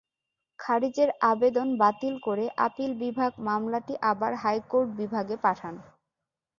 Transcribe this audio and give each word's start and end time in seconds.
খারিজের 0.59 1.09
আবেদন 1.23 1.67
বাতিল 1.77 2.15
করে 2.19 2.45
আপিল 2.59 2.91
বিভাগ 3.03 3.31
মামলাটি 3.47 3.93
আবার 4.11 4.31
হাইকোর্ট 4.43 4.89
বিভাগে 4.99 5.35
পাঠান। 5.43 5.75